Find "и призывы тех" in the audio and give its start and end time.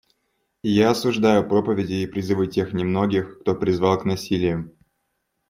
2.01-2.73